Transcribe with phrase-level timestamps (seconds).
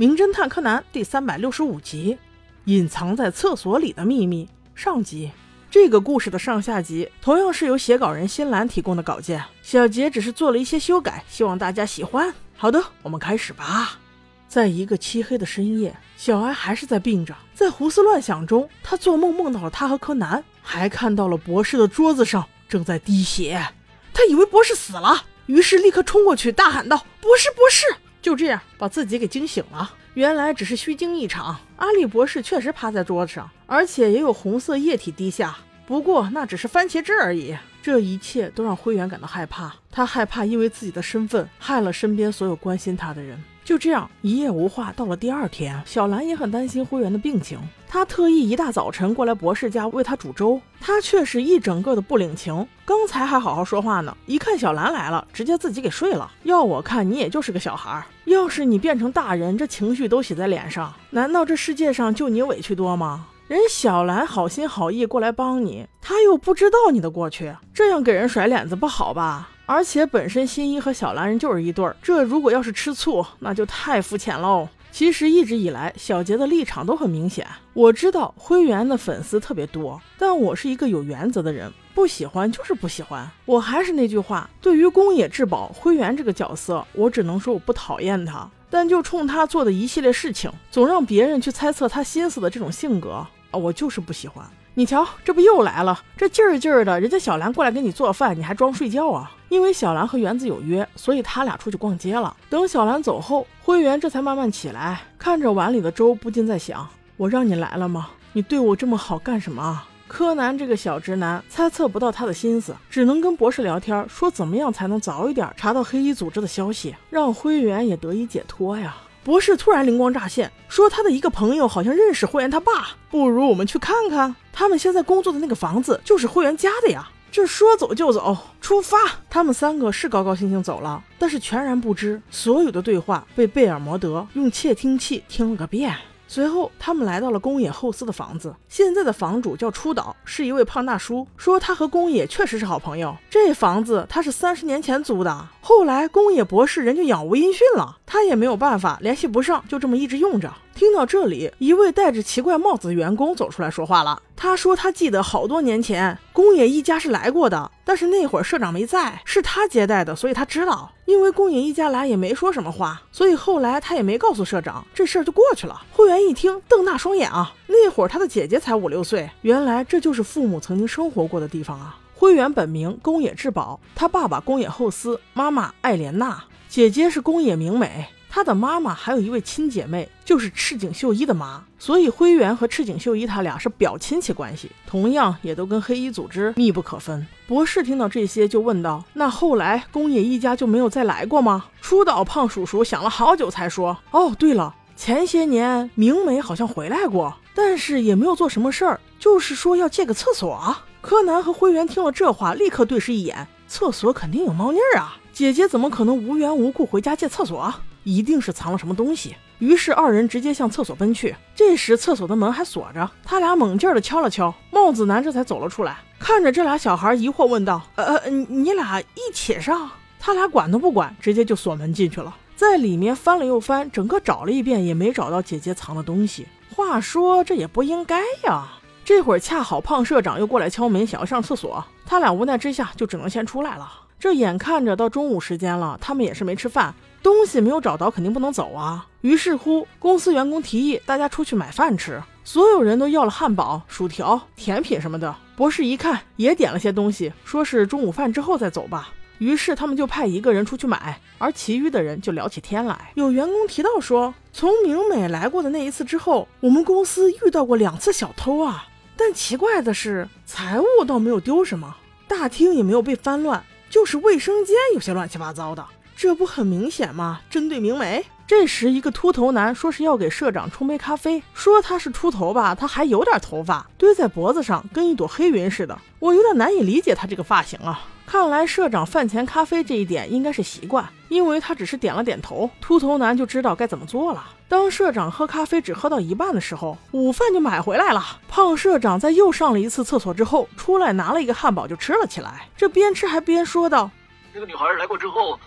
[0.00, 2.14] 名侦探柯南》第三百六十五集
[2.66, 4.46] 《隐藏在厕所里的秘密》
[4.80, 5.32] 上集。
[5.72, 12.32] 这个故事的上下集同样是由写稿人新兰提供的稿件，小杰只是做了一些修改，希望大家喜欢。
[12.56, 13.98] 好的，我们开始吧。
[14.46, 23.66] 在一个漆黑的深夜，小艾还是在病着，在胡思乱想中，他做梦梦到了他和柯南，还看到了博士的桌子上正在滴血。
[24.14, 27.84] 他以为博士死了，于是立刻冲过去大喊道：“博士，博士！”
[28.28, 29.90] 就这样把自己给惊醒了。
[30.12, 35.56] 原来只是虚惊一场，阿笠博士确实趴在桌子上，而且也有红色液体滴下。
[35.86, 37.56] 不过那只是番茄汁而已。
[37.80, 43.42] 这一切都让灰原感到害怕，他害怕因为自己的身份害了身边所有关心他的人。
[43.64, 52.66] 就这样一夜无话，到了第二天，小兰也很担心灰原的病情，她特意一大早晨过来博士家为他煮粥，他却是一整个的不领情。
[52.84, 56.30] 刚才还好好说话呢，一看小兰来了，直接自己给睡了。
[56.42, 63.26] 要我看，你也就是个小孩儿，要是你变成大人，这情绪都写在脸上，难道这世界上就你委屈多吗？
[63.48, 69.48] 人小兰好心好意过来帮你，他又不知道你的过去，这样给人甩脸子不好吧？
[69.64, 74.68] 而且本身新一和小兰人就是一对儿，这如果要是吃醋，那就太肤浅喽。
[74.90, 77.46] 其实一直以来，小杰的立场都很明显。
[77.72, 83.30] 我知道灰原的粉丝特别多，但我是一个有原则的人，不喜欢就是不喜欢。
[83.44, 94.44] 我还是那句话，对于宫野志保灰原这个角色，我只能说我不讨厌他，但就冲他做的一系列事情，总让别人去猜测他心思的这种性格啊，我就是不喜欢。
[94.74, 96.02] 你瞧，这不又来了？
[96.16, 99.32] 这劲儿劲儿的，人家小兰过来给你做饭，你还装睡觉啊？
[99.48, 102.36] 因为小兰和园子有约，所以他俩出去逛街了。
[102.50, 108.10] 等小兰走后，灰原这才慢慢起来，看着碗里的粥，不禁在想：我让你来了吗？
[108.32, 109.82] 你对我这么好干什么？
[110.06, 118.96] 柯南这个小直男猜测不到他的心思，只能跟博士聊天，说怎么样才能早一点查到黑衣组织的消息，让灰原也得以解脱呀。
[119.22, 124.34] 博士突然灵光乍现，说他的一个朋友好像认识灰原他爸，不如我们去看看。
[124.50, 127.06] 他们现在工作的那个房子就是灰原家的呀。
[127.30, 128.96] 这说走就走，出发。
[129.30, 135.94] 他们三个是高高兴兴走了，但是全然不知，所有的对话被贝尔摩德用窃听器听了个遍。
[136.30, 138.54] 随后，他们来到了宫野后司的房子。
[138.68, 143.16] 现在的房主叫初岛，是一位胖大叔，说他和宫野确实是好朋友。
[143.30, 150.52] 这房子他是三十年前租的，后来宫野博士人就杳无音讯了，他也没有办法联系不上，就这么一直用着。
[150.78, 154.22] 听到这里，一位戴着奇怪帽子的员工走出来说话了。
[154.36, 160.92] 他说他记得好多年前宫野一家是来过的，但是那会儿社长没在，是他接待的，所以他知道。
[161.06, 165.82] 因为宫野一家来也没说什么话，所以后来他也没告诉社长，这事儿就过去了。
[165.90, 167.52] 会员一听，瞪大双眼啊！
[167.66, 171.98] 那会儿他的姐姐才五六岁，原来这就是父母曾经生活过的地方啊。
[172.14, 178.06] 灰原本名宫野志保，他爸爸宫野厚司，妈妈爱莲娜，姐姐是宫野明美。
[178.30, 187.26] 他的妈妈还有一位亲姐妹，就是赤井秀一的妈，所以灰原和赤井秀一他俩是表亲戚关系，同样也都跟黑衣组织密不可分。
[187.46, 205.16] 博士听到这些就问道：“那后来宫野一家就没有再来过吗？”初岛胖叔叔想了好久才说：“哦，对了，前些年明美好像回来过，但是也没有做什么事儿，就是说要借个厕所。”柯南和灰原听了这话，立刻对视一眼，厕所肯定有猫腻儿啊！
[205.32, 207.72] 姐姐怎么可能无缘无故回家借厕所？
[208.08, 211.36] 一定是藏了什么东西，于是二人直接向厕所奔去。
[211.54, 226.46] 这时厕所的门还锁着，他俩猛劲儿的敲了敲，帽子男这才走了出来，看着这俩小孩疑惑问道：“呃呃，你俩一起上？”他俩管都不管，直接就锁门进去了，在里面翻了又翻，整个找了一遍也没找到姐姐藏的东西。
[226.74, 228.68] 话说这也不应该呀。
[229.04, 233.86] 这会儿恰好胖社长又过来敲门，想要上厕所，他俩无奈之下就只能先出来了。
[234.18, 236.94] 这眼看着到中午时间了，他们也是没吃饭。
[237.22, 239.06] 东西没有找到，肯定不能走啊。
[239.20, 245.34] 于是乎，公司员工提议大家出去买饭吃，所有人都要了汉堡、薯条、甜品什么的。
[245.56, 249.10] 博士一看，也点了些东西，说是中午饭之后再走吧。
[249.38, 253.12] 于是他们就派一个人出去买，而其余的人就聊起天来。
[253.14, 258.86] 有员工提到说，从明美来过的那一次之后，我们公司遇到过两次小偷啊。
[259.16, 265.84] 但奇怪的是，财务倒没有丢什么，大厅也没有被翻乱，就是卫生间有些乱七八糟的。
[266.16, 267.40] 这不很明显吗？
[267.48, 268.24] 针对明梅。
[268.48, 275.98] 这时，一个秃头男说是要给社长冲杯咖啡，说他是秃头吧，他还有点头发堆在脖子上，跟一朵黑云似的。
[276.18, 278.00] 我有点难以理解他这个发型啊。
[278.26, 284.42] 看来社长饭前咖啡这一点应该是习惯，因为他只是点了点头，秃头男就知道该怎么做了。
[284.66, 288.40] 当社长喝咖啡只喝到一半的时候，午饭就买回来了。
[288.48, 292.66] 胖社长在又上了一次厕所之后，出来拿了一个汉堡就吃了起来。
[292.78, 294.10] 这边吃还边说道
[294.54, 295.60] ：“那个女孩来过之后。”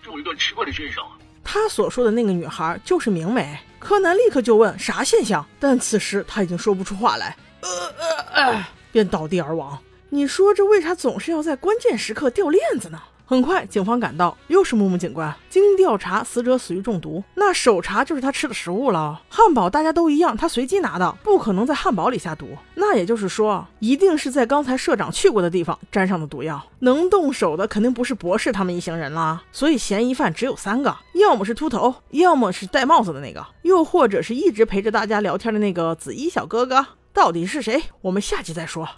[0.00, 1.04] 就有一段奇怪的现象，
[1.50, 3.58] 他所说的那个女孩就是明美。
[3.78, 9.78] 柯南立刻就问啥现象，但此时他已经说不出话来，呃呃呃，便倒地而亡。
[10.10, 13.00] 你说这为啥总是要在关键时刻掉链子呢？
[13.30, 15.30] 很快，警方赶到，又是木木警官。
[15.50, 19.20] 经调查，死者死于中毒，那手查就是他吃的食物了。
[19.28, 22.48] 汉堡大家都一样，他随机拿的，不可能在汉堡里下毒。
[22.74, 26.58] 那也就是说，一定是在刚才社长去过的地方沾上的毒药。
[26.78, 36.86] 能动手的肯定不是博士他们一行人啦，所以嫌疑犯只有三个：要么是秃头，要么是戴帽子的那个，又或者是一直陪着大家聊天的那个紫衣小哥哥。
[37.12, 37.82] 到底是谁？
[38.00, 38.88] 我们下集再说。